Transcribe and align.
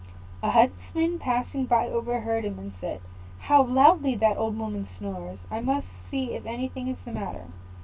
A 0.41 0.49
huntsman 0.49 1.19
passing 1.19 1.65
by 1.65 1.85
overheard 1.85 2.43
him, 2.43 2.57
and 2.57 2.73
said, 2.81 3.01
"How 3.37 3.61
loudly 3.61 4.15
that 4.15 4.35
old 4.35 4.57
woman 4.57 4.87
snores! 4.97 5.37
I 5.51 5.59
must 5.59 5.85
see 6.09 6.33
if 6.33 6.47
anything 6.47 6.87
is 6.87 6.97
the 7.05 7.11
matter." 7.11 7.45